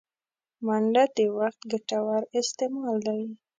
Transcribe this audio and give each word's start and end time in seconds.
منډه 0.65 1.03
د 1.15 1.17
وخت 1.37 1.61
ګټور 1.71 2.21
استعمال 2.39 2.97
دی 3.07 3.23